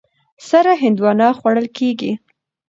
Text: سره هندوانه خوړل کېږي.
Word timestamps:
سره 0.49 0.71
هندوانه 0.83 1.27
خوړل 1.37 1.67
کېږي. 1.77 2.11